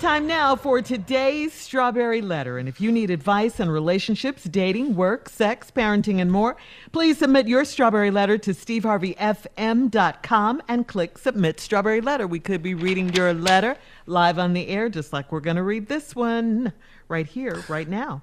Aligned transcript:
Time 0.00 0.26
now 0.26 0.56
for 0.56 0.82
today's 0.82 1.54
Strawberry 1.54 2.20
Letter. 2.20 2.58
And 2.58 2.68
if 2.68 2.82
you 2.82 2.92
need 2.92 3.10
advice 3.10 3.60
on 3.60 3.70
relationships, 3.70 4.44
dating, 4.44 4.94
work, 4.94 5.30
sex, 5.30 5.72
parenting, 5.74 6.20
and 6.20 6.30
more, 6.30 6.58
please 6.92 7.16
submit 7.16 7.48
your 7.48 7.64
Strawberry 7.64 8.10
Letter 8.10 8.36
to 8.36 8.50
steveharveyfm.com 8.50 10.62
and 10.68 10.86
click 10.86 11.16
Submit 11.16 11.60
Strawberry 11.60 12.02
Letter. 12.02 12.26
We 12.26 12.40
could 12.40 12.62
be 12.62 12.74
reading 12.74 13.08
your 13.14 13.32
letter 13.32 13.78
live 14.04 14.38
on 14.38 14.52
the 14.52 14.68
air, 14.68 14.90
just 14.90 15.14
like 15.14 15.32
we're 15.32 15.40
going 15.40 15.56
to 15.56 15.62
read 15.62 15.88
this 15.88 16.14
one 16.14 16.74
right 17.08 17.26
here, 17.26 17.64
right 17.66 17.88
now. 17.88 18.20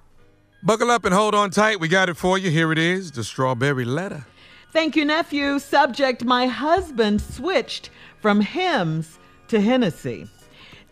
Buckle 0.61 0.91
up 0.91 1.05
and 1.05 1.13
hold 1.13 1.33
on 1.33 1.49
tight. 1.49 1.79
We 1.79 1.87
got 1.87 2.07
it 2.07 2.17
for 2.17 2.37
you. 2.37 2.51
Here 2.51 2.71
it 2.71 2.77
is 2.77 3.11
the 3.11 3.23
Strawberry 3.23 3.85
Letter. 3.85 4.27
Thank 4.71 4.95
you, 4.95 5.05
nephew. 5.05 5.57
Subject 5.57 6.23
My 6.23 6.45
husband 6.45 7.19
switched 7.19 7.89
from 8.21 8.41
hymns 8.41 9.17
to 9.47 9.59
Hennessy. 9.59 10.27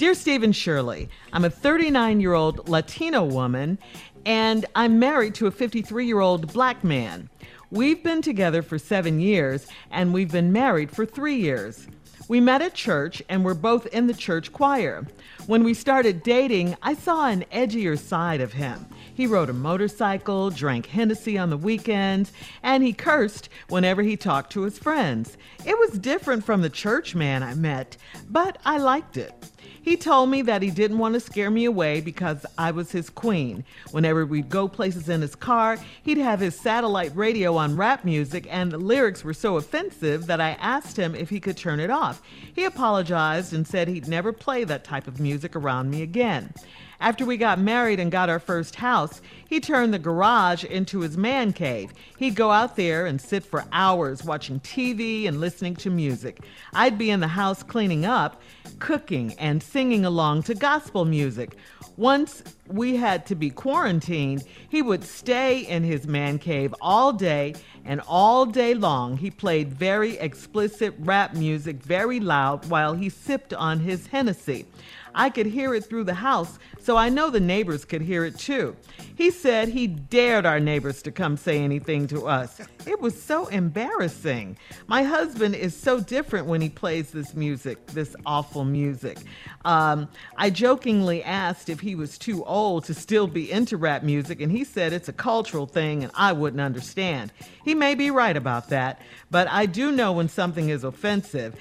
Dear 0.02 0.16
Steve 0.16 0.42
and 0.42 0.56
Shirley, 0.56 1.10
I'm 1.32 1.46
a 1.46 1.50
39 1.52 2.22
year 2.22 2.34
old 2.34 2.68
Latino 2.68 3.24
woman 3.24 3.78
and 4.26 4.66
I'm 4.76 4.98
married 4.98 5.36
to 5.36 5.46
a 5.46 5.52
53 5.52 6.08
year 6.08 6.22
old 6.22 6.52
black 6.52 6.84
man. 6.84 7.30
We've 7.70 8.02
been 8.02 8.24
together 8.24 8.64
for 8.64 8.80
seven 8.80 9.20
years 9.20 9.68
and 9.92 10.12
we've 10.12 10.32
been 10.32 10.52
married 10.52 10.90
for 10.90 11.06
three 11.06 11.36
years. 11.36 11.88
We 12.28 12.40
met 12.40 12.64
at 12.64 12.74
church 12.74 13.22
and 13.30 13.46
we're 13.46 13.54
both 13.54 13.86
in 13.86 14.08
the 14.08 14.16
church 14.16 14.52
choir. 14.52 15.06
When 15.46 15.64
we 15.64 15.76
started 15.76 16.24
dating, 16.24 16.78
I 16.82 16.96
saw 16.96 17.28
an 17.28 17.46
edgier 17.52 17.96
side 17.96 18.42
of 18.42 18.54
him. 18.54 18.84
He 19.14 19.28
rode 19.28 19.52
a 19.52 19.54
motorcycle, 19.54 20.50
drank 20.50 20.88
Hennessy 20.88 21.38
on 21.38 21.52
the 21.52 21.58
weekends, 21.58 22.32
and 22.64 22.84
he 22.84 22.92
cursed 22.92 23.50
whenever 23.70 24.02
he 24.02 24.18
talked 24.18 24.52
to 24.54 24.62
his 24.62 24.80
friends. 24.80 25.38
It 25.64 25.78
was 25.78 26.00
different 26.00 26.44
from 26.44 26.64
the 26.64 26.72
church 26.72 27.14
man 27.14 27.44
I 27.44 27.54
met, 27.54 27.98
but 28.32 28.58
I 28.66 28.80
liked 28.80 29.18
it. 29.18 29.51
He 29.84 29.98
told 29.98 30.30
me 30.30 30.44
that 30.44 30.62
he 30.62 30.70
didn't 30.70 31.00
want 31.00 31.16
to 31.16 31.20
scare 31.20 31.50
me 31.50 31.66
away 31.66 32.02
because 32.02 32.46
I 32.58 32.70
was 32.70 32.92
his 32.92 33.10
queen. 33.10 33.64
Whenever 33.90 34.26
we'd 34.26 34.50
go 34.50 34.68
places 34.68 35.10
in 35.10 35.22
his 35.22 35.34
car, 35.34 35.78
he'd 36.04 36.20
have 36.20 36.40
his 36.40 36.60
satellite 36.60 37.16
radio 37.16 37.56
on 37.58 37.76
rap 37.76 38.06
music, 38.06 38.46
and 38.50 38.72
the 38.72 38.78
lyrics 38.78 39.24
were 39.24 39.34
so 39.34 39.58
offensive 39.58 40.28
that 40.28 40.40
I 40.40 40.52
asked 40.52 40.98
him 40.98 41.16
if 41.16 41.32
he 41.32 41.40
could 41.40 41.58
turn 41.58 41.80
it 41.80 41.90
off. 41.90 42.22
He 42.54 42.64
apologized 42.64 43.54
and 43.54 43.68
said 43.68 43.88
he'd 43.88 44.08
never 44.08 44.32
play 44.32 44.64
that 44.66 44.84
type 44.84 45.08
of 45.08 45.20
music 45.20 45.56
around 45.56 45.90
me 45.90 46.04
again. 46.04 46.54
After 47.02 47.26
we 47.26 47.36
got 47.36 47.58
married 47.60 48.00
and 48.00 48.12
got 48.12 48.30
our 48.30 48.38
first 48.38 48.76
house, 48.76 49.22
he 49.50 49.60
turned 49.60 49.92
the 49.92 49.98
garage 49.98 50.64
into 50.64 51.00
his 51.00 51.18
man 51.18 51.52
cave. 51.52 51.92
He'd 52.20 52.36
go 52.36 52.52
out 52.52 52.76
there 52.76 53.08
and 53.08 53.20
sit 53.20 53.44
for 53.44 53.66
hours 53.72 54.24
watching 54.24 54.60
TV 54.60 55.28
and 55.28 55.40
listening 55.40 55.76
to 55.78 55.90
music. 55.90 56.44
I'd 56.76 57.00
be 57.00 57.10
in 57.10 57.20
the 57.20 57.28
house 57.28 57.64
cleaning 57.64 58.06
up, 58.06 58.40
cooking, 58.78 59.34
and 59.40 59.64
singing 59.64 60.06
along 60.06 60.44
to 60.44 60.54
gospel 60.54 61.04
music. 61.04 61.58
Once 61.98 62.44
we 62.68 62.96
had 62.96 63.26
to 63.26 63.36
be 63.36 63.50
quarantined, 63.50 64.44
he 64.70 64.84
would 64.84 65.04
stay 65.04 65.62
in 65.62 65.84
his 65.84 66.06
man 66.06 66.38
cave 66.38 66.74
all 66.82 67.12
day, 67.12 67.56
and 67.84 68.00
all 68.08 68.46
day 68.46 68.76
long 68.76 69.18
he 69.18 69.32
played 69.32 69.74
very 69.74 70.18
explicit 70.20 70.94
rap 71.00 71.34
music 71.34 71.78
very 71.78 72.20
loud 72.20 72.70
while 72.70 72.94
he 72.94 73.10
sipped 73.10 73.56
on 73.56 73.80
his 73.80 74.06
Hennessy. 74.06 74.68
I 75.16 75.30
could 75.30 75.46
hear 75.46 75.74
it 75.74 75.86
through 75.86 76.06
the 76.06 76.14
house, 76.14 76.60
so 76.80 76.98
I 76.98 77.10
know 77.10 77.30
the 77.30 77.40
neighbors 77.40 77.86
could 77.86 78.02
hear 78.02 78.26
it 78.26 78.38
too. 78.38 78.76
He 79.16 79.32
said 79.32 79.70
he 79.70 79.88
dared 79.88 80.46
our 80.46 80.60
neighbors 80.60 81.02
to 81.04 81.12
come 81.12 81.38
say 81.38 81.60
anything 81.60 82.08
to 82.08 82.28
us. 82.28 82.60
It 82.88 83.00
was 83.02 83.22
so 83.22 83.48
embarrassing. 83.48 84.58
My 84.88 85.04
husband 85.04 85.56
is 85.56 85.76
so 85.76 86.00
different 86.00 86.48
when 86.48 86.62
he 86.62 86.70
plays 86.70 87.12
this 87.12 87.36
music, 87.36 87.86
this 87.88 88.16
awful 88.26 88.66
music. 88.66 89.20
Um, 89.66 90.08
I 90.38 90.50
jokingly 90.50 91.24
asked 91.24 91.70
if 91.70 91.80
he 91.80 91.96
was 91.96 92.18
too 92.18 92.44
old 92.46 92.86
to 92.86 92.94
still 92.94 93.28
be 93.28 93.52
into 93.52 93.78
rap 93.78 94.04
music, 94.04 94.42
and 94.42 94.52
he 94.52 94.64
said 94.64 94.94
it's 94.94 95.10
a 95.10 95.14
cultural 95.14 95.68
thing 95.68 96.04
and 96.04 96.12
I 96.16 96.34
wouldn't 96.34 96.62
understand. 96.62 97.32
He 97.64 97.76
may 97.76 97.96
be 97.96 98.12
right 98.12 98.36
about 98.36 98.70
that, 98.70 99.02
but 99.30 99.48
I 99.50 99.66
do 99.66 99.92
know 99.92 100.12
when 100.14 100.30
something 100.30 100.70
is 100.70 100.84
offensive. 100.84 101.56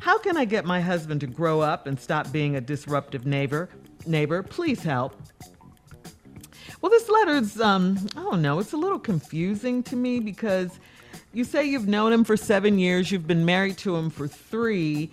How 0.00 0.18
can 0.18 0.36
I 0.36 0.44
get 0.44 0.64
my 0.64 0.80
husband 0.80 1.20
to 1.22 1.26
grow 1.26 1.60
up 1.60 1.86
and 1.86 1.98
stop 1.98 2.30
being 2.32 2.56
a 2.56 2.60
disruptive 2.60 3.26
neighbor? 3.26 3.68
Neighbor, 4.06 4.42
please 4.42 4.82
help. 4.82 5.16
Well, 6.80 6.90
this 6.90 7.08
letter's, 7.08 7.60
um, 7.60 7.98
I 8.16 8.22
don't 8.22 8.42
know, 8.42 8.58
it's 8.58 8.72
a 8.72 8.76
little 8.76 8.98
confusing 8.98 9.82
to 9.84 9.96
me 9.96 10.20
because 10.20 10.78
you 11.32 11.44
say 11.44 11.64
you've 11.64 11.88
known 11.88 12.12
him 12.12 12.24
for 12.24 12.36
seven 12.36 12.78
years, 12.78 13.10
you've 13.10 13.26
been 13.26 13.44
married 13.44 13.78
to 13.78 13.96
him 13.96 14.10
for 14.10 14.28
three, 14.28 15.10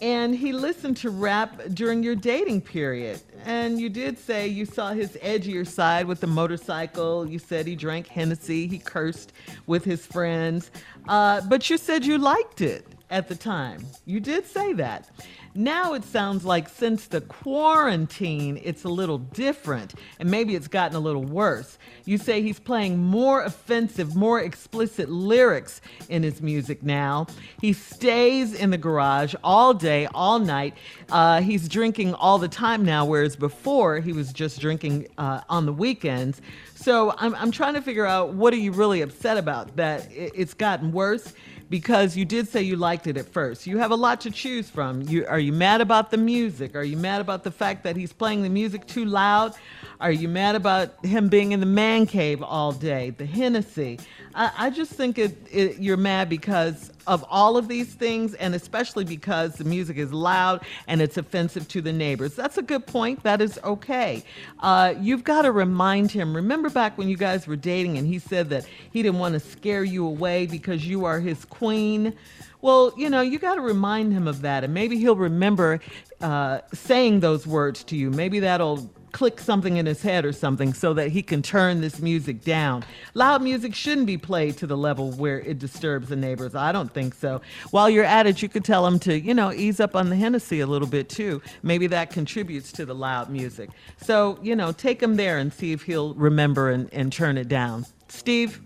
and 0.00 0.34
he 0.34 0.52
listened 0.52 0.96
to 0.98 1.10
rap 1.10 1.60
during 1.74 2.02
your 2.02 2.14
dating 2.14 2.62
period. 2.62 3.20
And 3.44 3.78
you 3.78 3.90
did 3.90 4.18
say 4.18 4.48
you 4.48 4.64
saw 4.64 4.92
his 4.92 5.10
edgier 5.22 5.66
side 5.66 6.06
with 6.06 6.20
the 6.20 6.26
motorcycle. 6.26 7.28
You 7.28 7.38
said 7.38 7.66
he 7.66 7.76
drank 7.76 8.06
Hennessy, 8.06 8.66
he 8.66 8.78
cursed 8.78 9.32
with 9.66 9.84
his 9.84 10.06
friends, 10.06 10.70
uh, 11.08 11.42
but 11.42 11.68
you 11.68 11.76
said 11.76 12.06
you 12.06 12.16
liked 12.16 12.62
it 12.62 12.86
at 13.10 13.28
the 13.28 13.34
time. 13.34 13.84
You 14.06 14.20
did 14.20 14.46
say 14.46 14.72
that. 14.74 15.10
Now 15.54 15.94
it 15.94 16.04
sounds 16.04 16.44
like 16.44 16.68
since 16.68 17.08
the 17.08 17.20
quarantine, 17.22 18.60
it's 18.62 18.84
a 18.84 18.88
little 18.88 19.18
different, 19.18 19.94
and 20.20 20.30
maybe 20.30 20.54
it's 20.54 20.68
gotten 20.68 20.96
a 20.96 21.00
little 21.00 21.24
worse. 21.24 21.76
You 22.04 22.18
say 22.18 22.40
he's 22.40 22.60
playing 22.60 22.98
more 22.98 23.42
offensive, 23.42 24.14
more 24.14 24.40
explicit 24.40 25.10
lyrics 25.10 25.80
in 26.08 26.22
his 26.22 26.40
music 26.40 26.84
now. 26.84 27.26
He 27.60 27.72
stays 27.72 28.54
in 28.54 28.70
the 28.70 28.78
garage 28.78 29.34
all 29.42 29.74
day, 29.74 30.06
all 30.14 30.38
night. 30.38 30.74
Uh, 31.10 31.40
he's 31.40 31.68
drinking 31.68 32.14
all 32.14 32.38
the 32.38 32.48
time 32.48 32.84
now, 32.84 33.04
whereas 33.04 33.34
before 33.34 33.98
he 33.98 34.12
was 34.12 34.32
just 34.32 34.60
drinking 34.60 35.08
uh, 35.18 35.40
on 35.48 35.66
the 35.66 35.72
weekends. 35.72 36.40
So 36.76 37.12
I'm, 37.18 37.34
I'm 37.34 37.50
trying 37.50 37.74
to 37.74 37.82
figure 37.82 38.06
out 38.06 38.34
what 38.34 38.54
are 38.54 38.58
you 38.58 38.70
really 38.70 39.02
upset 39.02 39.36
about? 39.36 39.74
That 39.76 40.06
it's 40.12 40.54
gotten 40.54 40.92
worse? 40.92 41.34
Because 41.70 42.16
you 42.16 42.24
did 42.24 42.48
say 42.48 42.60
you 42.60 42.76
liked 42.76 43.06
it 43.06 43.16
at 43.16 43.26
first. 43.26 43.66
You 43.66 43.78
have 43.78 43.92
a 43.92 43.96
lot 43.96 44.20
to 44.22 44.30
choose 44.30 44.68
from. 44.68 45.02
You, 45.02 45.24
are 45.26 45.38
you 45.38 45.52
mad 45.52 45.80
about 45.80 46.10
the 46.10 46.16
music? 46.16 46.74
Are 46.74 46.82
you 46.82 46.96
mad 46.96 47.20
about 47.20 47.44
the 47.44 47.52
fact 47.52 47.84
that 47.84 47.96
he's 47.96 48.12
playing 48.12 48.42
the 48.42 48.48
music 48.48 48.86
too 48.88 49.04
loud? 49.04 49.54
Are 50.00 50.10
you 50.10 50.28
mad 50.28 50.56
about 50.56 51.04
him 51.04 51.28
being 51.28 51.52
in 51.52 51.60
the 51.60 51.66
man 51.66 52.06
cave 52.06 52.42
all 52.42 52.72
day, 52.72 53.10
the 53.10 53.24
Hennessy? 53.24 54.00
I, 54.34 54.50
I 54.58 54.70
just 54.70 54.92
think 54.92 55.18
it, 55.18 55.36
it, 55.50 55.78
you're 55.78 55.96
mad 55.96 56.28
because 56.28 56.90
of 57.06 57.24
all 57.28 57.56
of 57.56 57.68
these 57.68 57.94
things, 57.94 58.34
and 58.34 58.54
especially 58.54 59.04
because 59.04 59.54
the 59.54 59.64
music 59.64 59.96
is 59.96 60.12
loud 60.12 60.62
and 60.86 61.00
it's 61.00 61.16
offensive 61.16 61.66
to 61.68 61.80
the 61.80 61.92
neighbors. 61.92 62.34
That's 62.34 62.58
a 62.58 62.62
good 62.62 62.86
point. 62.86 63.22
That 63.22 63.40
is 63.40 63.58
okay. 63.64 64.22
Uh, 64.60 64.94
you've 65.00 65.24
got 65.24 65.42
to 65.42 65.52
remind 65.52 66.10
him. 66.10 66.34
Remember 66.34 66.70
back 66.70 66.96
when 66.98 67.08
you 67.08 67.16
guys 67.16 67.46
were 67.46 67.56
dating 67.56 67.98
and 67.98 68.06
he 68.06 68.18
said 68.18 68.50
that 68.50 68.66
he 68.92 69.02
didn't 69.02 69.18
want 69.18 69.34
to 69.34 69.40
scare 69.40 69.84
you 69.84 70.06
away 70.06 70.46
because 70.46 70.86
you 70.86 71.04
are 71.04 71.20
his 71.20 71.44
queen? 71.44 72.14
Well, 72.62 72.92
you 72.96 73.08
know, 73.08 73.22
you 73.22 73.38
got 73.38 73.54
to 73.54 73.62
remind 73.62 74.12
him 74.12 74.28
of 74.28 74.42
that, 74.42 74.64
and 74.64 74.74
maybe 74.74 74.98
he'll 74.98 75.16
remember 75.16 75.80
uh, 76.20 76.60
saying 76.74 77.20
those 77.20 77.46
words 77.46 77.82
to 77.84 77.96
you. 77.96 78.10
Maybe 78.10 78.40
that'll 78.40 78.90
click 79.12 79.40
something 79.40 79.76
in 79.76 79.86
his 79.86 80.02
head 80.02 80.24
or 80.24 80.32
something 80.32 80.72
so 80.72 80.94
that 80.94 81.08
he 81.08 81.22
can 81.22 81.42
turn 81.42 81.80
this 81.80 82.00
music 82.00 82.42
down. 82.44 82.84
Loud 83.14 83.42
music 83.42 83.74
shouldn't 83.74 84.06
be 84.06 84.16
played 84.16 84.56
to 84.58 84.66
the 84.66 84.76
level 84.76 85.12
where 85.12 85.40
it 85.40 85.58
disturbs 85.58 86.08
the 86.08 86.16
neighbors. 86.16 86.54
I 86.54 86.72
don't 86.72 86.92
think 86.92 87.14
so. 87.14 87.40
While 87.70 87.90
you're 87.90 88.04
at 88.04 88.26
it, 88.26 88.42
you 88.42 88.48
could 88.48 88.64
tell 88.64 88.86
him 88.86 88.98
to, 89.00 89.18
you 89.18 89.34
know, 89.34 89.52
ease 89.52 89.80
up 89.80 89.96
on 89.96 90.10
the 90.10 90.16
Hennessy 90.16 90.60
a 90.60 90.66
little 90.66 90.88
bit 90.88 91.08
too. 91.08 91.42
Maybe 91.62 91.86
that 91.88 92.10
contributes 92.10 92.72
to 92.72 92.86
the 92.86 92.94
loud 92.94 93.30
music. 93.30 93.70
So, 94.00 94.38
you 94.42 94.56
know, 94.56 94.72
take 94.72 95.02
him 95.02 95.16
there 95.16 95.38
and 95.38 95.52
see 95.52 95.72
if 95.72 95.82
he'll 95.82 96.14
remember 96.14 96.70
and, 96.70 96.92
and 96.92 97.12
turn 97.12 97.38
it 97.38 97.48
down. 97.48 97.86
Steve? 98.08 98.60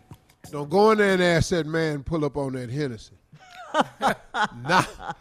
Don't 0.50 0.68
go 0.70 0.90
in 0.90 0.98
there 0.98 1.14
and 1.14 1.22
ask 1.22 1.50
that 1.50 1.66
man 1.66 2.02
pull 2.02 2.24
up 2.24 2.36
on 2.36 2.52
that 2.52 2.70
Hennessy. 2.70 3.14
not 4.62 5.16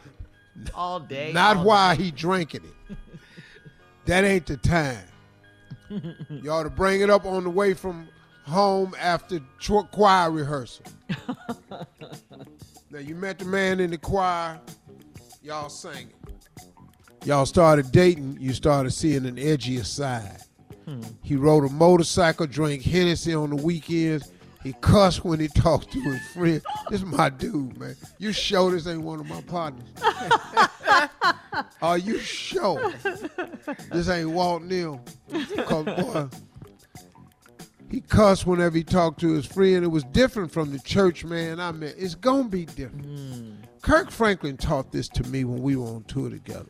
all 0.76 1.00
day. 1.00 1.32
Not 1.34 1.58
all 1.58 1.64
while 1.66 1.96
day. 1.96 2.04
he 2.04 2.12
drinking 2.12 2.62
it. 2.64 2.98
that 4.06 4.24
ain't 4.24 4.46
the 4.46 4.58
time. 4.58 5.04
you 6.30 6.51
ought 6.51 6.63
to 6.63 6.69
bring 6.69 7.01
it 7.01 7.10
up 7.10 7.25
on 7.25 7.44
the 7.44 7.50
way 7.50 7.74
from 7.74 8.07
home 8.45 8.94
after 9.00 9.40
choir 9.92 10.31
rehearsal. 10.31 10.86
now 12.92 13.00
you 13.00 13.16
met 13.16 13.40
the 13.40 13.45
man 13.45 13.80
in 13.80 13.92
the 13.92 13.98
choir, 13.98 14.60
y'all 15.42 15.69
sang 15.69 16.10
it. 16.10 17.25
Y'all 17.25 17.45
started 17.45 17.92
dating, 17.92 18.38
you 18.40 18.54
started 18.54 18.92
seeing 18.92 19.25
an 19.25 19.38
edgier 19.38 19.86
side. 19.86 20.42
Hmm. 20.86 21.01
He 21.22 21.36
rode 21.38 21.63
a 21.63 21.69
motorcycle, 21.69 22.48
drank 22.48 22.81
Hennessy 22.81 23.34
on 23.34 23.50
the 23.50 23.56
weekends. 23.56 24.30
He 24.62 24.74
cussed 24.81 25.24
when 25.24 25.40
he 25.40 25.48
talked 25.56 25.92
to 25.94 26.01
his 26.01 26.22
friend. 26.34 26.62
This 26.90 27.01
is 27.01 27.06
my 27.06 27.30
dude, 27.30 27.78
man. 27.78 27.95
You 28.18 28.34
sure 28.34 28.72
this 28.72 28.88
ain't 28.88 29.01
one 29.01 29.19
of 29.22 29.28
my 29.28 29.42
partners? 29.42 29.88
Are 31.83 31.97
you 31.97 32.18
sure 32.19 32.94
this 33.91 34.07
ain't 34.07 34.30
Walt 34.30 34.63
Neal? 34.63 35.03
Cause 35.65 35.83
boy, 35.85 36.27
he 37.91 38.00
cussed 38.00 38.47
whenever 38.47 38.77
he 38.77 38.83
talked 38.85 39.19
to 39.19 39.33
his 39.33 39.45
friend. 39.45 39.83
It 39.83 39.89
was 39.89 40.06
different 40.06 40.50
from 40.50 40.71
the 40.71 40.80
church 40.80 41.25
man 41.25 41.59
I 41.59 41.74
met. 41.74 41.95
It's 41.97 42.15
gonna 42.15 42.47
be 42.47 42.63
different. 42.65 43.06
Mm. 43.06 43.56
Kirk 43.81 44.12
Franklin 44.12 44.56
taught 44.56 44.94
this 44.94 45.09
to 45.09 45.24
me 45.27 45.44
when 45.44 45.62
we 45.62 45.75
were 45.75 45.88
on 45.88 46.03
tour 46.06 46.30
together. 46.30 46.69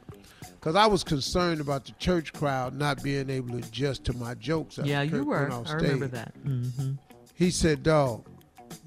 Because 0.55 0.75
I 0.75 0.87
was 0.87 1.03
concerned 1.03 1.61
about 1.61 1.85
the 1.85 1.91
church 1.93 2.33
crowd 2.33 2.73
not 2.75 3.03
being 3.03 3.29
able 3.29 3.49
to 3.51 3.57
adjust 3.57 4.05
to 4.05 4.13
my 4.13 4.33
jokes. 4.33 4.79
Yeah, 4.83 5.03
you 5.03 5.25
were. 5.25 5.51
I 5.51 5.73
remember 5.73 6.07
that. 6.07 6.33
hmm 6.41 6.93
He 7.35 7.51
said, 7.51 7.83
dog, 7.83 8.25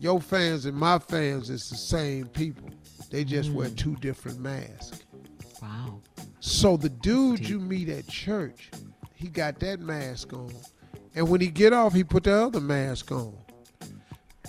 your 0.00 0.20
fans 0.20 0.64
and 0.64 0.76
my 0.76 0.99
fans 0.99 1.50
is 1.50 1.70
the 1.70 1.76
same 1.76 2.26
people. 2.26 2.69
They 3.11 3.23
just 3.23 3.50
wear 3.52 3.69
Mm. 3.69 3.76
two 3.76 3.94
different 3.96 4.40
masks. 4.40 5.05
Wow. 5.62 6.00
So 6.47 6.77
the 6.77 6.89
dude 6.89 7.41
deep. 7.41 7.49
you 7.49 7.59
meet 7.59 7.89
at 7.89 8.07
church, 8.07 8.71
he 9.15 9.27
got 9.27 9.59
that 9.59 9.81
mask 9.81 10.33
on. 10.33 10.55
And 11.17 11.29
when 11.29 11.41
he 11.41 11.49
get 11.49 11.73
off, 11.73 11.93
he 11.93 12.05
put 12.05 12.23
the 12.23 12.35
other 12.35 12.61
mask 12.61 13.11
on. 13.11 13.37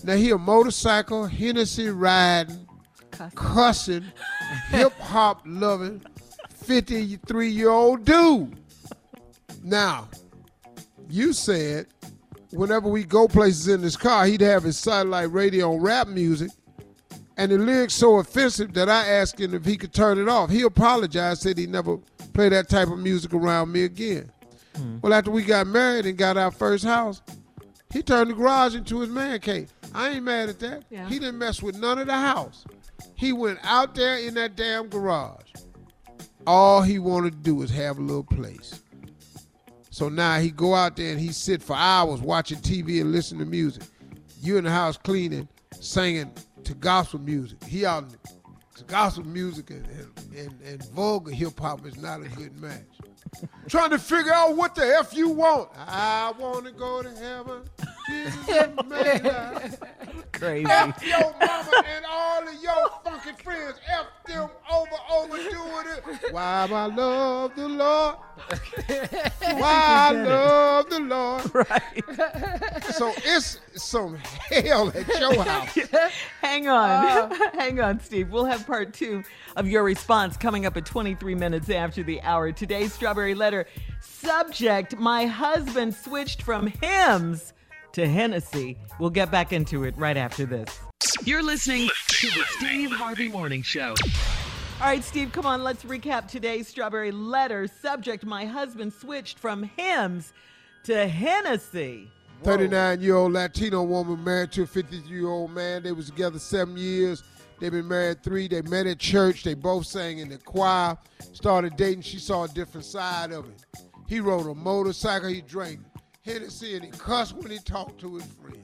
Now 0.03 0.15
he 0.15 0.29
a 0.29 0.37
motorcycle, 0.37 1.25
Hennessy 1.25 1.89
riding, 1.89 2.67
Cuss. 3.09 3.33
cussing, 3.35 4.05
hip 4.69 4.93
hop 4.99 5.41
loving, 5.47 6.03
53 6.53 7.49
year 7.49 7.71
old 7.71 8.05
dude. 8.05 8.59
Now, 9.63 10.07
you 11.09 11.33
said 11.33 11.87
whenever 12.51 12.87
we 12.87 13.05
go 13.05 13.27
places 13.27 13.69
in 13.69 13.81
his 13.81 13.97
car, 13.97 14.27
he'd 14.27 14.41
have 14.41 14.61
his 14.61 14.77
satellite 14.77 15.31
radio 15.31 15.73
on 15.73 15.81
rap 15.81 16.07
music. 16.07 16.51
And 17.37 17.51
the 17.51 17.57
lyrics 17.59 17.93
so 17.93 18.17
offensive 18.17 18.73
that 18.73 18.89
I 18.89 19.07
asked 19.07 19.39
him 19.39 19.53
if 19.53 19.63
he 19.63 19.77
could 19.77 19.93
turn 19.93 20.17
it 20.17 20.27
off. 20.27 20.49
He 20.49 20.63
apologized, 20.63 21.43
said 21.43 21.57
he 21.57 21.67
never 21.67 21.97
play 22.33 22.49
that 22.49 22.67
type 22.67 22.89
of 22.89 22.97
music 22.97 23.33
around 23.33 23.71
me 23.71 23.83
again. 23.83 24.31
Hmm. 24.75 24.97
Well, 25.01 25.13
after 25.13 25.29
we 25.29 25.43
got 25.43 25.67
married 25.67 26.07
and 26.07 26.17
got 26.17 26.35
our 26.37 26.51
first 26.51 26.83
house, 26.83 27.21
he 27.93 28.01
turned 28.01 28.31
the 28.31 28.33
garage 28.33 28.75
into 28.75 28.99
his 28.99 29.09
man 29.09 29.39
cave. 29.39 29.71
I 29.93 30.09
ain't 30.09 30.23
mad 30.23 30.49
at 30.49 30.59
that. 30.59 30.83
Yeah. 30.89 31.07
He 31.07 31.19
didn't 31.19 31.37
mess 31.37 31.61
with 31.61 31.77
none 31.77 31.99
of 31.99 32.07
the 32.07 32.13
house. 32.13 32.65
He 33.15 33.33
went 33.33 33.59
out 33.63 33.93
there 33.93 34.17
in 34.17 34.33
that 34.33 34.55
damn 34.55 34.87
garage. 34.87 35.51
All 36.45 36.81
he 36.81 36.97
wanted 36.97 37.33
to 37.33 37.39
do 37.39 37.55
was 37.55 37.69
have 37.71 37.99
a 37.99 38.01
little 38.01 38.23
place. 38.23 38.81
So 39.89 40.09
now 40.09 40.39
he 40.39 40.51
go 40.51 40.75
out 40.75 40.95
there 40.95 41.11
and 41.11 41.19
he 41.19 41.31
sit 41.31 41.61
for 41.61 41.75
hours 41.75 42.21
watching 42.21 42.59
TV 42.59 43.01
and 43.01 43.11
listen 43.11 43.37
to 43.39 43.45
music. 43.45 43.83
You 44.41 44.57
in 44.57 44.63
the 44.63 44.71
house 44.71 44.97
cleaning, 44.97 45.47
singing 45.79 46.31
to 46.67 46.73
gospel 46.73 47.19
music. 47.19 47.63
He 47.63 47.85
out 47.85 48.05
gospel 48.87 49.25
music 49.25 49.69
and, 49.69 49.85
and, 49.87 50.37
and, 50.37 50.61
and 50.61 50.83
vulgar 50.89 51.31
hip 51.31 51.57
hop 51.59 51.85
is 51.85 51.97
not 51.97 52.21
a 52.21 52.27
good 52.29 52.59
match. 52.61 52.83
Trying 53.69 53.91
to 53.91 53.97
figure 53.97 54.33
out 54.33 54.55
what 54.55 54.75
the 54.75 54.85
F 54.99 55.15
you 55.15 55.29
want. 55.29 55.69
I 55.77 56.33
want 56.37 56.65
to 56.65 56.71
go 56.71 57.01
to 57.01 57.09
heaven. 57.09 57.63
Jesus 58.07 58.47
is 58.47 58.69
made 58.87 59.77
Crazy. 60.33 60.69
F 60.69 61.03
your 61.03 61.19
mama 61.39 61.83
and 61.87 62.05
all 62.07 62.47
of 62.47 62.63
your 62.63 62.89
funky 63.03 63.43
friends. 63.43 63.79
F 63.87 64.05
them 64.25 64.49
over, 64.71 64.89
overdoing 65.11 65.87
it. 65.87 66.31
Why 66.33 66.67
I 66.69 66.85
love 66.85 67.55
the 67.55 67.67
Lord. 67.67 68.15
Why 69.39 69.61
I 69.61 70.11
love 70.11 70.89
the 70.89 70.99
Lord. 70.99 71.55
right. 71.55 72.83
So 72.93 73.13
it's 73.17 73.59
some 73.75 74.15
hell 74.15 74.89
at 74.89 75.07
your 75.19 75.43
house. 75.43 75.77
Hang 76.41 76.67
on. 76.67 76.89
Uh. 76.89 77.29
Hang 77.53 77.79
on, 77.79 77.99
Steve. 77.99 78.29
We'll 78.29 78.45
have 78.45 78.65
part 78.67 78.93
two 78.93 79.23
of 79.55 79.67
your 79.67 79.83
response 79.83 80.37
coming 80.37 80.65
up 80.67 80.77
at 80.77 80.85
23 80.85 81.33
minutes 81.35 81.69
after 81.69 82.03
the 82.03 82.21
hour. 82.21 82.51
Today's 82.51 82.93
Strawberry 82.93 83.33
Letter 83.33 83.65
subject 84.01 84.97
My 84.97 85.25
husband 85.25 85.95
switched 85.95 86.43
from 86.43 86.67
hymns 86.67 87.53
to 87.97 88.07
Hennessy. 88.07 88.77
We'll 88.99 89.09
get 89.09 89.31
back 89.31 89.51
into 89.51 89.83
it 89.83 89.97
right 89.97 90.17
after 90.17 90.45
this. 90.45 90.69
You're 91.23 91.41
listening 91.41 91.89
to 92.09 92.27
the 92.27 92.43
Steve 92.57 92.91
Harvey 92.91 93.27
Morning 93.27 93.63
Show. 93.63 93.95
All 94.79 94.85
right, 94.85 95.03
Steve, 95.03 95.31
come 95.31 95.47
on. 95.47 95.63
Let's 95.63 95.83
recap 95.83 96.27
today's 96.27 96.67
Strawberry 96.67 97.09
Letter 97.09 97.65
subject 97.67 98.23
My 98.23 98.45
husband 98.45 98.93
switched 98.93 99.39
from 99.39 99.63
hymns 99.63 100.31
to 100.83 101.07
Hennessy. 101.07 102.11
39 102.43 103.01
year 103.01 103.15
old 103.15 103.33
Latino 103.33 103.81
woman 103.81 104.23
married 104.23 104.51
to 104.51 104.61
a 104.61 104.67
53 104.67 105.17
year 105.17 105.27
old 105.27 105.49
man. 105.49 105.81
They 105.81 105.91
was 105.91 106.11
together 106.11 106.37
seven 106.37 106.77
years. 106.77 107.23
They've 107.59 107.71
been 107.71 107.87
married 107.87 108.21
three. 108.21 108.47
They 108.47 108.61
met 108.61 108.85
at 108.85 108.99
church. 108.99 109.43
They 109.43 109.55
both 109.55 109.87
sang 109.87 110.19
in 110.19 110.29
the 110.29 110.37
choir. 110.37 110.99
Started 111.33 111.75
dating. 111.75 112.03
She 112.03 112.19
saw 112.19 112.43
a 112.43 112.47
different 112.47 112.85
side 112.85 113.31
of 113.31 113.49
it. 113.49 113.65
He 114.07 114.19
rode 114.19 114.45
a 114.45 114.53
motorcycle. 114.53 115.29
He 115.29 115.41
drank 115.41 115.79
Hennessy 116.27 116.75
and 116.75 116.83
he 116.83 116.91
cussed 116.91 117.35
when 117.35 117.49
he 117.51 117.59
talked 117.59 117.99
to 118.01 118.15
his 118.15 118.25
friend. 118.25 118.63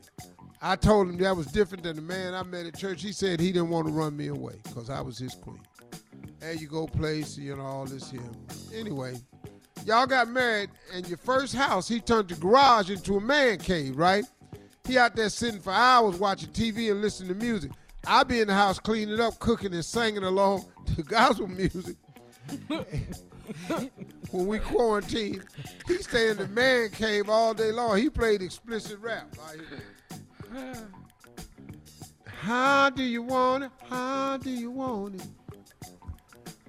I 0.62 0.76
told 0.76 1.10
him 1.10 1.18
that 1.18 1.36
was 1.36 1.48
different 1.48 1.84
than 1.84 1.96
the 1.96 2.02
man 2.02 2.34
I 2.34 2.44
met 2.44 2.66
at 2.66 2.78
church. 2.78 3.02
He 3.02 3.12
said 3.12 3.40
he 3.40 3.52
didn't 3.52 3.70
want 3.70 3.88
to 3.88 3.94
run 3.94 4.16
me 4.16 4.28
away 4.28 4.56
because 4.64 4.90
I 4.90 5.02
was 5.02 5.18
his 5.18 5.36
queen. 5.36 5.60
There 6.40 6.54
you 6.54 6.68
go, 6.68 6.88
place, 6.88 7.38
you 7.38 7.56
know, 7.56 7.64
all 7.64 7.86
this 7.86 8.12
here. 8.12 8.22
Anyway, 8.74 9.16
y'all 9.86 10.06
got 10.06 10.28
married, 10.28 10.70
and 10.94 11.08
your 11.08 11.18
first 11.18 11.56
house, 11.56 11.88
he 11.88 12.00
turned 12.00 12.30
the 12.30 12.36
garage 12.36 12.90
into 12.90 13.16
a 13.16 13.22
man 13.22 13.60
cave, 13.60 13.98
right? 13.98 14.26
He 14.86 14.98
out 14.98 15.16
there 15.16 15.30
sitting 15.30 15.62
for 15.62 15.72
hours 15.72 16.18
watching 16.18 16.50
TV 16.50 16.92
and 16.92 17.02
listening 17.02 17.30
to 17.30 17.36
music. 17.36 17.72
I 18.06 18.24
be 18.24 18.42
in 18.42 18.48
the 18.48 18.54
house 18.54 18.80
cleaning 18.80 19.22
up, 19.22 19.40
cooking, 19.40 19.74
and 19.74 19.86
singing 19.86 20.24
along 20.24 20.66
to 20.96 21.04
gospel 21.04 21.48
music. 21.48 21.96
when 24.34 24.48
we 24.48 24.58
quarantined, 24.58 25.44
he 25.88 25.98
stay 26.00 26.30
in 26.30 26.38
the 26.38 26.48
man 26.48 26.90
cave 26.90 27.30
all 27.30 27.54
day 27.54 27.72
long. 27.72 28.00
He 28.00 28.10
played 28.10 28.42
explicit 28.42 29.00
rap. 29.00 29.28
How 32.26 32.90
do 32.90 33.04
you 33.04 33.22
want 33.22 33.66
it? 33.66 33.72
How 33.88 34.38
do 34.38 34.50
you 34.50 34.72
want 34.72 35.16
it? 35.16 35.28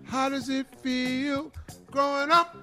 How 0.05 0.29
does 0.29 0.51
it 0.51 0.67
feel 0.83 1.51
growing 1.91 2.31
up 2.31 2.55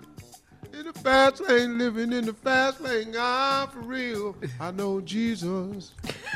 in 0.71 0.86
the 0.86 0.94
fast 0.94 1.42
lane, 1.42 1.80
living 1.80 2.13
in 2.13 2.25
the 2.27 2.33
fast 2.33 2.80
lane? 2.80 3.15
I'm 3.18 3.69
for 3.69 3.80
real. 3.80 4.36
I 4.59 4.69
know 4.69 5.01
Jesus. 5.01 5.94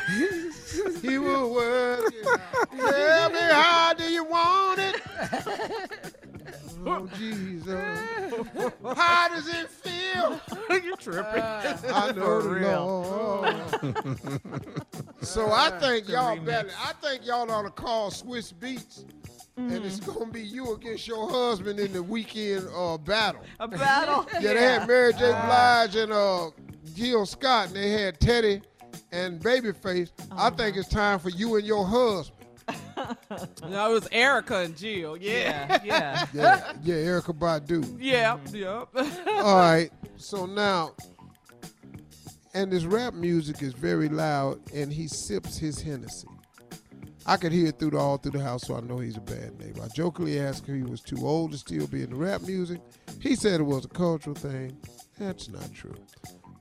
he 1.04 1.20
will 1.20 1.54
work. 1.54 2.12
Tell 2.76 3.30
me, 3.30 3.40
how 3.40 3.94
do 3.94 4.12
you 4.12 4.24
want 4.26 4.80
it? 4.80 6.05
Oh, 6.88 7.08
Jesus. 7.18 8.00
How 8.96 9.28
does 9.30 9.48
it 9.48 9.70
feel? 9.70 10.40
You're 10.84 10.98
tripping. 10.98 11.42
I 11.42 12.12
know 12.16 12.42
For 12.42 12.44
the 12.44 12.50
real. 12.50 12.86
Lord. 12.86 13.56
so 15.22 15.52
I 15.52 15.72
think 15.80 16.08
y'all 16.08 16.38
better. 16.40 16.70
I 16.80 16.94
think 17.02 17.26
y'all 17.26 17.50
ought 17.52 17.64
to 17.64 17.70
call 17.72 18.12
Swizz 18.12 18.54
Beatz, 18.54 19.06
and 19.58 19.72
it's 19.86 20.00
gonna 20.00 20.32
be 20.32 20.42
you 20.42 20.74
against 20.74 21.08
your 21.08 21.30
husband 21.30 21.80
in 21.80 21.92
the 21.94 22.04
weekend 22.04 22.68
uh, 22.76 22.98
battle. 22.98 23.42
A 23.60 23.68
battle. 23.68 24.28
Yeah, 24.42 24.54
they 24.54 24.62
had 24.62 24.88
Mary 24.88 25.14
J. 25.14 25.31
Blige 25.31 25.95
and 25.95 26.12
uh, 26.12 26.50
Jill 26.94 27.26
Scott, 27.26 27.68
and 27.68 27.76
they 27.78 27.92
had 27.92 28.19
Teddy 28.19 28.62
and 29.12 29.40
Babyface. 29.42 30.12
I 30.31 30.48
Uh-huh. 30.48 30.52
think 30.52 30.78
it's 30.78 30.90
time 30.90 31.19
for 31.19 31.30
you 31.30 31.56
and 31.56 31.66
your 31.66 31.86
husband. 31.86 32.34
No, 33.69 33.92
it 33.92 33.94
was 33.94 34.07
Erykah 34.09 34.66
and 34.66 34.78
Jill. 34.78 35.18
Yeah. 35.18 35.81
Yeah, 35.83 36.26
yeah. 36.33 36.33
Yeah, 36.33 36.74
yeah, 36.83 36.95
Erykah 36.95 37.38
Badu. 37.38 37.97
Yeah. 38.00 38.38
Mm-hmm. 38.38 38.56
Yep. 38.56 39.28
All 39.44 39.57
right. 39.57 39.90
So 40.18 40.45
now, 40.45 40.94
and 42.54 42.71
his 42.71 42.85
rap 42.85 43.14
music 43.14 43.62
is 43.62 43.74
very 43.74 44.07
loud, 44.09 44.59
and 44.74 44.92
he 44.92 45.07
sips 45.07 45.57
his 45.57 45.81
Hennessy. 45.81 46.28
I 47.28 47.38
could 47.38 47.52
hear 47.52 47.68
it 47.68 47.80
through 47.80 47.92
the 47.92 47.97
all 47.97 48.18
through 48.18 48.33
the 48.33 48.44
house, 48.44 48.68
so 48.68 48.76
I 48.76 48.81
know 48.81 49.00
he's 49.00 49.18
a 49.18 49.21
bad 49.21 49.59
neighbor. 49.59 49.81
I 49.83 49.88
jokingly 49.88 50.40
asked 50.40 50.69
if 50.69 50.76
he 50.76 50.83
was 50.83 51.02
too 51.02 51.18
old 51.26 51.54
to 51.54 51.57
still 51.57 51.88
be 51.88 52.04
in 52.04 52.12
the 52.12 52.16
rap 52.16 52.42
music. 52.42 52.80
He 53.19 53.35
said 53.35 53.59
it 53.59 53.64
was 53.64 53.85
a 53.85 53.90
cultural 53.90 54.35
thing. 54.35 54.78
That's 55.18 55.50
not 55.50 55.74
true, 55.74 55.95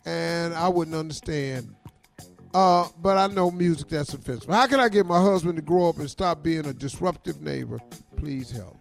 and 0.07 0.55
I 0.55 0.69
wouldn't 0.69 0.97
understand. 0.97 1.75
Uh, 2.55 2.89
but 3.03 3.19
I 3.19 3.27
know 3.27 3.51
music 3.51 3.89
that's 3.89 4.15
offensive. 4.15 4.49
How 4.49 4.69
can 4.69 4.79
I 4.79 4.89
get 4.89 5.07
my 5.07 5.21
husband 5.21 5.57
to 5.57 5.63
grow 5.63 5.89
up 5.89 5.99
and 5.99 6.09
stop 6.09 6.41
being 6.43 6.65
a 6.67 6.73
disruptive 6.73 7.43
neighbor? 7.43 7.81
Please 8.17 8.53
help. 8.53 8.79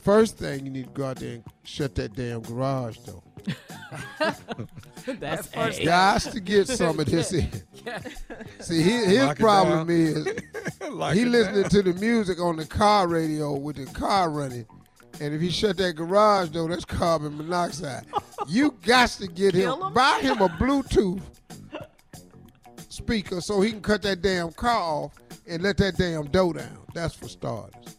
First 0.00 0.38
thing 0.38 0.64
you 0.64 0.70
need 0.70 0.84
to 0.86 0.92
go 0.92 1.06
out 1.06 1.16
there 1.16 1.34
and 1.34 1.44
shut 1.64 1.96
that 1.96 2.14
damn 2.14 2.40
garage 2.42 2.98
door. 2.98 3.22
That's 5.06 5.48
first 5.48 5.80
A. 5.80 5.84
Got 5.84 6.20
to 6.20 6.40
get 6.40 6.68
some 6.68 7.00
of 7.00 7.06
this 7.06 7.32
in. 7.32 7.50
See, 8.60 8.80
his, 8.80 9.06
his 9.06 9.34
problem 9.34 9.90
is 9.90 10.26
Lock 10.90 11.14
he 11.14 11.24
listening 11.24 11.62
down. 11.62 11.70
to 11.70 11.82
the 11.82 11.94
music 11.94 12.40
on 12.40 12.56
the 12.56 12.66
car 12.66 13.08
radio 13.08 13.56
with 13.56 13.76
the 13.76 13.86
car 13.86 14.30
running. 14.30 14.66
And 15.20 15.34
if 15.34 15.40
he 15.40 15.50
shut 15.50 15.76
that 15.78 15.96
garage 15.96 16.50
door, 16.50 16.68
that's 16.68 16.84
carbon 16.84 17.36
monoxide. 17.36 18.06
You 18.46 18.76
got 18.82 19.08
to 19.10 19.26
get 19.26 19.52
him, 19.52 19.72
him? 19.72 19.92
buy 19.92 20.20
him 20.22 20.40
a 20.40 20.48
Bluetooth 20.48 21.22
speaker 23.08 23.40
so 23.40 23.62
he 23.62 23.70
can 23.70 23.80
cut 23.80 24.02
that 24.02 24.20
damn 24.20 24.52
car 24.52 24.82
off 24.82 25.18
and 25.46 25.62
let 25.62 25.78
that 25.78 25.96
damn 25.96 26.26
door 26.26 26.52
down. 26.52 26.78
That's 26.92 27.14
for 27.14 27.26
starters. 27.26 27.96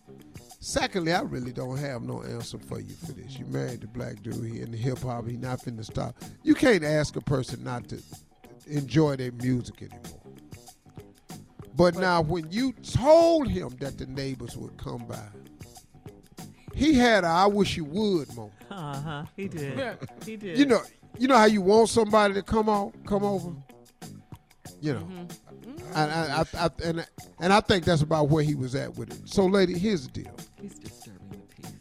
Secondly, 0.59 1.13
I 1.13 1.21
really 1.21 1.51
don't 1.51 1.77
have 1.77 2.03
no 2.03 2.21
answer 2.21 2.59
for 2.59 2.79
you 2.79 2.93
for 2.93 3.13
this. 3.13 3.39
You 3.39 3.45
married 3.47 3.81
the 3.81 3.87
black 3.87 4.21
dude, 4.21 4.45
he 4.45 4.61
in 4.61 4.69
the 4.69 4.77
hip 4.77 4.99
hop, 4.99 5.27
he 5.27 5.35
not 5.35 5.61
finna 5.61 5.83
stop. 5.83 6.15
You 6.43 6.53
can't 6.53 6.83
ask 6.83 7.15
a 7.15 7.21
person 7.21 7.63
not 7.63 7.89
to 7.89 7.99
enjoy 8.67 9.15
their 9.15 9.31
music 9.31 9.81
anymore. 9.81 10.21
But 11.75 11.95
now, 11.95 12.21
when 12.21 12.51
you 12.51 12.73
told 12.73 13.47
him 13.47 13.75
that 13.79 13.97
the 13.97 14.05
neighbors 14.05 14.55
would 14.57 14.77
come 14.77 15.07
by, 15.07 15.27
he 16.75 16.93
had 16.93 17.23
a 17.23 17.27
I 17.27 17.47
wish 17.47 17.77
you 17.77 17.85
would 17.85 18.27
moment. 18.35 18.53
Uh 18.69 19.01
huh. 19.01 19.25
He 19.35 19.47
did. 19.47 19.97
He 20.25 20.35
did. 20.35 20.59
You 20.59 20.67
know, 20.67 20.81
you 21.17 21.27
know 21.27 21.37
how 21.37 21.45
you 21.45 21.61
want 21.61 21.89
somebody 21.89 22.35
to 22.35 22.43
come 22.43 22.69
on, 22.69 22.91
come 23.07 23.23
over. 23.23 23.53
You 24.81 24.93
know, 24.93 24.99
mm-hmm. 24.99 25.95
and 25.95 26.11
I, 26.11 26.39
I, 26.39 26.65
I, 26.65 26.69
and 26.85 27.07
and 27.39 27.53
I 27.53 27.59
think 27.59 27.83
that's 27.83 28.01
about 28.01 28.29
where 28.29 28.43
he 28.43 28.55
was 28.55 28.75
at 28.75 28.95
with 28.95 29.11
it. 29.11 29.27
So, 29.27 29.45
lady, 29.45 29.77
here's 29.77 30.07
the 30.07 30.23
deal. 30.23 30.35
he's 30.61 30.75
disturbing 30.75 31.29
the 31.31 31.55
peace. 31.55 31.73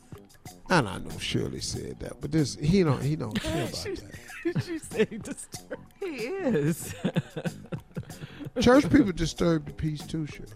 And 0.71 0.88
I 0.88 0.99
know 0.99 1.17
Shirley 1.19 1.61
said 1.61 2.00
that, 2.00 2.21
but 2.21 2.33
this 2.33 2.57
he 2.57 2.83
don't 2.83 3.02
he 3.02 3.14
don't 3.14 3.40
care 3.40 3.64
about 3.69 3.73
that. 3.73 4.14
Did 4.45 4.67
you 4.67 4.78
say 4.78 5.05
disturbed? 5.05 5.83
He 6.00 6.07
is. 6.07 6.95
Church 8.61 8.90
people 8.90 9.12
disturb 9.12 9.67
the 9.67 9.73
peace 9.73 10.05
too, 10.05 10.26
sure. 10.26 10.47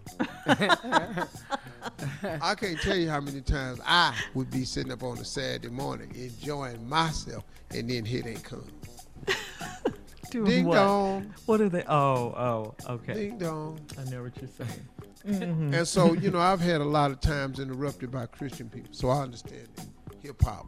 I 2.40 2.54
can't 2.56 2.80
tell 2.80 2.96
you 2.96 3.08
how 3.08 3.20
many 3.20 3.40
times 3.42 3.80
I 3.86 4.16
would 4.34 4.50
be 4.50 4.64
sitting 4.64 4.90
up 4.90 5.04
on 5.04 5.18
a 5.18 5.24
Saturday 5.24 5.68
morning 5.68 6.12
enjoying 6.16 6.88
myself, 6.88 7.44
and 7.70 7.88
then 7.88 8.04
here 8.04 8.22
they 8.22 8.34
come. 8.34 8.66
Doing 10.32 10.44
Ding 10.46 10.64
what? 10.66 10.76
dong, 10.76 11.34
What 11.44 11.60
are 11.60 11.68
they? 11.68 11.84
Oh, 11.86 12.74
oh, 12.88 12.92
okay. 12.94 13.12
ding 13.12 13.38
dong. 13.38 13.78
I 13.98 14.10
know 14.10 14.22
what 14.22 14.32
you're 14.40 14.48
saying. 14.48 14.88
Mm-hmm. 15.26 15.74
And 15.74 15.86
so, 15.86 16.14
you 16.14 16.30
know, 16.30 16.40
I've 16.40 16.60
had 16.60 16.80
a 16.80 16.84
lot 16.84 17.10
of 17.10 17.20
times 17.20 17.60
interrupted 17.60 18.10
by 18.10 18.24
Christian 18.26 18.70
people, 18.70 18.94
so 18.94 19.10
I 19.10 19.20
understand 19.22 19.68
hip 20.22 20.40
hop 20.42 20.66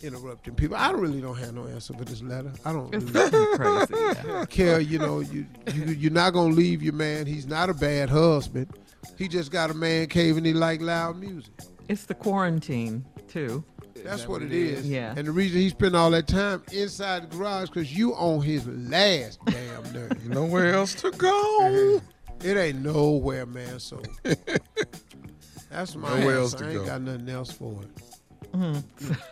interrupting 0.00 0.54
people. 0.54 0.76
I 0.76 0.92
really 0.92 1.20
don't 1.20 1.36
have 1.38 1.54
no 1.54 1.66
answer 1.66 1.92
for 1.92 2.04
this 2.04 2.22
letter. 2.22 2.52
I 2.64 2.72
don't 2.72 2.88
really 2.94 3.56
Crazy. 3.56 3.94
yeah. 4.28 4.44
care. 4.46 4.80
You 4.80 4.98
know, 5.00 5.20
you, 5.20 5.44
you 5.74 5.86
you're 5.86 6.12
not 6.12 6.32
gonna 6.34 6.54
leave 6.54 6.82
your 6.82 6.92
man. 6.94 7.26
He's 7.26 7.46
not 7.46 7.68
a 7.68 7.74
bad 7.74 8.08
husband. 8.08 8.68
He 9.16 9.26
just 9.26 9.50
got 9.50 9.70
a 9.70 9.74
man 9.74 10.06
cave 10.06 10.36
and 10.36 10.46
he 10.46 10.52
like 10.52 10.80
loud 10.80 11.18
music. 11.18 11.52
It's 11.88 12.04
the 12.04 12.14
quarantine 12.14 13.04
too. 13.26 13.64
That's 14.04 14.26
what 14.28 14.42
it 14.42 14.52
is. 14.52 14.88
Yeah. 14.88 15.14
And 15.16 15.26
the 15.26 15.32
reason 15.32 15.60
he 15.60 15.68
spent 15.70 15.94
all 15.96 16.10
that 16.12 16.26
time 16.28 16.62
inside 16.72 17.22
the 17.30 17.36
garage 17.36 17.68
because 17.68 17.94
you 17.96 18.14
on 18.14 18.42
his 18.42 18.66
last 18.66 19.38
damn 19.46 19.92
nerve. 19.92 20.26
Nowhere 20.28 20.74
else 20.74 20.94
to 20.96 21.10
go. 21.12 22.00
It 22.42 22.56
ain't 22.56 22.82
nowhere, 22.82 23.46
man. 23.46 23.80
So 23.80 24.00
that's 25.70 25.96
my 25.96 26.08
Nowhere 26.20 26.38
answer. 26.38 26.38
else 26.38 26.54
to 26.54 26.64
I 26.64 26.68
ain't 26.70 26.78
go. 26.80 26.86
got 26.86 27.00
nothing 27.02 27.28
else 27.28 27.50
for 27.52 27.82
it. 27.82 28.52
Mm-hmm. 28.52 29.12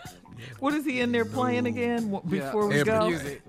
What 0.60 0.74
is 0.74 0.84
he 0.84 1.00
in 1.00 1.12
there 1.12 1.24
playing 1.24 1.66
again 1.66 2.10
wh- 2.12 2.22
Yeah. 2.32 2.44
before 2.46 2.66
we 2.68 2.74
Every 2.80 2.92
go? 2.92 3.08
Music. 3.08 3.42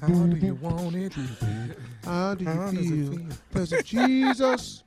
How 0.00 0.26
do 0.26 0.36
you 0.36 0.54
want 0.54 0.94
it? 0.96 1.12
How 2.04 2.34
do 2.34 2.44
you 2.44 2.50
How 2.50 2.70
feel? 2.70 3.12
feel? 3.12 3.26
Does 3.54 3.70
Jesus? 3.84 4.82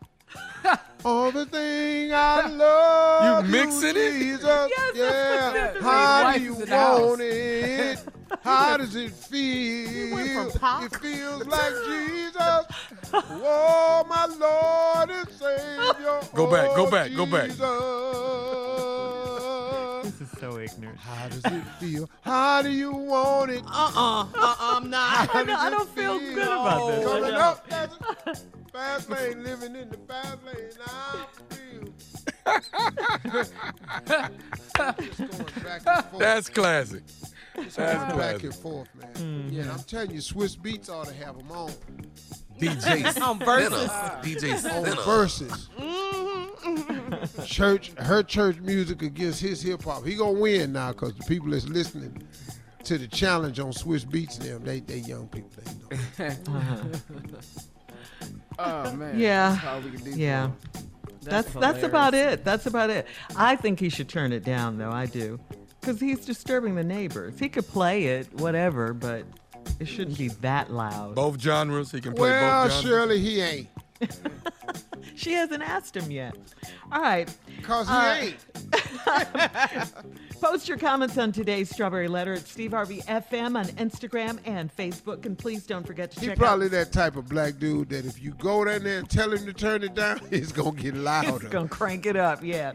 All 1.05 1.31
the 1.31 1.45
thing 1.45 2.13
I 2.13 2.47
love. 2.47 3.45
You 3.45 3.51
mixing 3.51 3.89
it? 3.97 4.11
Jesus. 4.13 4.43
Yes, 4.43 4.95
yeah. 4.95 5.51
that's 5.53 5.75
what 5.75 5.83
How 5.83 6.33
do 6.33 6.41
you 6.43 6.55
is 6.61 6.69
house. 6.69 7.01
want 7.01 7.21
it? 7.21 7.99
How 8.43 8.77
does 8.77 8.95
it 8.95 9.11
feel? 9.11 10.15
went 10.15 10.51
from 10.51 10.59
pop. 10.59 10.83
It 10.83 10.95
feels 10.97 11.45
like 11.45 11.73
Jesus. 11.85 12.65
Oh, 13.13 14.05
my 14.09 14.25
Lord 14.25 15.09
and 15.11 15.29
Savior. 15.29 16.19
Go 16.33 16.49
back, 16.49 16.75
go 16.75 16.87
Oh, 16.87 16.91
back, 16.91 17.11
go 17.15 17.25
back. 17.25 17.49
Jesus. 17.49 17.59
This 20.03 20.21
is 20.21 20.39
so 20.39 20.57
ignorant. 20.59 20.97
How 20.97 21.27
does 21.29 21.45
it 21.45 21.63
feel? 21.79 22.09
How 22.21 22.61
do 22.61 22.71
you 22.71 22.91
want 22.91 23.51
it? 23.51 23.63
Uh-uh. 23.65 24.21
Uh-uh, 24.23 24.55
I'm 24.59 24.89
not. 24.89 25.29
How 25.29 25.39
I, 25.39 25.43
know, 25.43 25.55
I 25.57 25.69
don't 25.69 25.89
feel 25.89 26.19
feel? 26.19 26.33
good 26.33 26.47
about 26.47 27.69
this. 27.69 28.45
I 28.75 28.99
Coming 28.99 29.05
don't. 29.05 29.05
up, 29.05 29.05
that's 29.05 29.05
it. 29.05 29.07
fast 29.07 29.09
lane, 29.09 29.43
living 29.43 29.75
in 29.75 29.89
the 29.89 29.97
fast 30.07 30.43
lane. 30.45 30.71
I'm 30.87 31.27
still. 31.33 31.93
Just 35.01 35.19
going 35.19 35.63
back 35.63 35.81
and 35.85 36.05
forth. 36.05 36.19
That's 36.19 36.49
classic. 36.49 37.03
Just 37.55 37.77
that's 37.77 37.97
going 38.03 38.07
back 38.19 38.39
classic. 38.39 38.43
and 38.43 38.55
forth, 38.55 38.89
man. 38.95 39.49
Yeah, 39.51 39.71
I'm 39.71 39.83
telling 39.83 40.11
you, 40.11 40.19
Swizz 40.19 40.57
Beatz 40.57 40.89
ought 40.89 41.07
to 41.07 41.13
have 41.13 41.37
them 41.37 41.51
on 41.51 41.71
DJ 42.59 43.21
On 43.21 43.39
Verzuz. 43.39 43.89
DJ 44.23 44.53
on 44.71 44.95
verses. 45.05 45.69
Mm-hmm. 45.77 47.43
church, 47.43 47.91
her 47.97 48.23
church 48.23 48.57
music 48.59 49.01
against 49.01 49.41
his 49.41 49.61
hip 49.61 49.83
hop. 49.83 50.05
He 50.05 50.15
gonna 50.15 50.39
win 50.39 50.73
now 50.73 50.91
because 50.91 51.13
the 51.15 51.23
people 51.25 51.49
that's 51.51 51.67
listening 51.67 52.23
to 52.83 52.97
the 52.97 53.07
challenge 53.07 53.59
on 53.59 53.71
Swizz 53.71 54.05
Beatz, 54.05 54.37
them 54.39 54.63
they 54.63 54.79
they 54.81 54.97
young 54.99 55.27
people. 55.27 55.51
They 56.17 56.27
know. 56.47 56.91
Oh, 58.59 58.93
man. 58.95 59.19
Yeah. 59.19 59.51
That's 59.53 59.65
all 59.65 59.79
we 59.81 59.91
can 59.91 60.03
do 60.03 60.11
for 60.11 60.17
Yeah. 60.17 60.43
him. 60.45 60.55
That's 61.23 61.53
that's 61.53 61.83
about 61.83 62.13
it. 62.13 62.43
That's 62.43 62.65
about 62.65 62.89
it. 62.89 63.07
I 63.37 63.55
think 63.55 63.79
he 63.79 63.87
should 63.89 64.09
turn 64.09 64.33
it 64.33 64.43
down, 64.43 64.77
though. 64.77 64.91
I 64.91 65.05
do, 65.05 65.39
because 65.79 65.99
he's 65.99 66.25
disturbing 66.25 66.75
the 66.75 66.83
neighbors. 66.83 67.39
He 67.39 67.47
could 67.47 67.65
play 67.67 68.05
it, 68.07 68.27
whatever, 68.33 68.93
but 68.93 69.23
it 69.79 69.85
shouldn't 69.87 70.17
be 70.17 70.27
that 70.41 70.69
loud. 70.71 71.15
Both 71.15 71.39
genres. 71.39 71.91
He 71.93 72.01
can 72.01 72.13
play 72.13 72.31
Well, 72.31 72.63
both 72.63 72.71
genres. 72.73 72.85
surely 72.85 73.19
he 73.19 73.39
ain't, 73.41 73.67
She 75.15 75.31
hasn't 75.33 75.63
asked 75.63 75.95
him 75.95 76.11
yet. 76.11 76.35
All 76.91 77.01
right. 77.01 77.33
cause 77.61 77.87
he 77.87 77.93
Uh, 77.93 78.15
ain't. 78.15 78.35
Post 80.41 80.67
your 80.67 80.77
comments 80.77 81.17
on 81.17 81.31
today's 81.31 81.69
Strawberry 81.69 82.07
Letter 82.07 82.33
at 82.33 82.47
Steve 82.47 82.71
Harvey 82.71 83.01
FM 83.03 83.57
on 83.57 83.65
Instagram 83.77 84.39
and 84.45 84.75
Facebook, 84.75 85.25
and 85.25 85.37
please 85.37 85.65
don't 85.65 85.85
forget 85.87 86.11
to 86.11 86.15
check 86.17 86.23
out 86.23 86.23
He 86.23 86.27
check 86.31 86.37
probably 86.37 86.65
out. 86.67 86.71
that 86.71 86.91
type 86.91 87.15
of 87.15 87.29
black 87.29 87.57
dude 87.59 87.89
that 87.89 88.05
if 88.05 88.21
you 88.21 88.31
go 88.39 88.65
down 88.65 88.83
there 88.83 88.99
and 88.99 89.09
tell 89.09 89.31
him 89.31 89.45
to 89.45 89.53
turn 89.53 89.83
it 89.83 89.95
down, 89.95 90.19
he's 90.29 90.51
gonna 90.51 90.71
get 90.73 90.93
louder. 90.95 91.31
He's 91.39 91.49
gonna 91.49 91.67
crank 91.67 92.05
it 92.05 92.15
up, 92.15 92.43
yeah. 92.43 92.73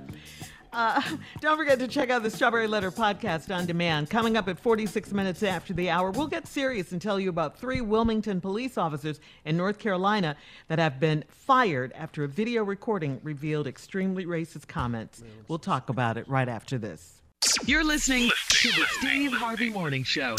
Uh, 0.73 1.01
don't 1.41 1.57
forget 1.57 1.79
to 1.79 1.89
check 1.89 2.11
out 2.11 2.23
the 2.23 2.31
Strawberry 2.31 2.67
Letter 2.67 2.91
podcast 2.91 3.55
on 3.55 3.67
demand. 3.67 4.11
Coming 4.11 4.37
up 4.37 4.49
at 4.49 4.59
46 4.59 5.13
minutes 5.13 5.43
after 5.43 5.73
the 5.73 5.91
hour, 5.91 6.11
we'll 6.11 6.27
get 6.27 6.47
serious 6.47 6.93
and 6.93 7.01
tell 7.01 7.19
you 7.19 7.29
about 7.29 7.59
three 7.59 7.81
Wilmington 7.81 8.41
police 8.41 8.79
officers 8.79 9.21
in 9.45 9.57
North 9.57 9.79
Carolina 9.79 10.37
that 10.69 10.79
have 10.79 11.01
been 11.01 11.25
fired 11.29 11.93
after 11.95 12.25
a 12.25 12.29
video 12.29 12.65
recording 12.65 13.21
revealed 13.23 13.67
extremely 13.67 14.27
racist 14.27 14.69
comments. 14.69 15.23
We'll 15.49 15.59
talk 15.59 15.89
about 15.89 16.17
it 16.17 16.29
right 16.29 16.49
after 16.49 16.79
this. 16.79 17.23
You're 17.65 17.85
listening 17.85 18.31
to 18.49 18.69
the 18.69 18.85
Steve 18.99 19.33
Harvey 19.33 19.71
Morning 19.71 20.03
Show. 20.03 20.37